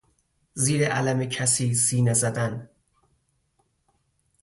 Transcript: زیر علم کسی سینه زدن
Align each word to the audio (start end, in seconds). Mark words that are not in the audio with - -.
زیر 0.53 0.87
علم 0.87 1.25
کسی 1.25 1.73
سینه 1.73 2.13
زدن 2.13 2.69